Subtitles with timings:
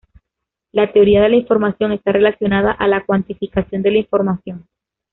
[0.71, 4.65] La teoría de la información está relacionada a la cuantificación de la información.